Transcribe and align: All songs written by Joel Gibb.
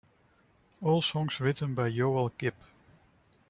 All 0.81 1.03
songs 1.03 1.39
written 1.39 1.75
by 1.75 1.91
Joel 1.91 2.31
Gibb. 2.39 2.55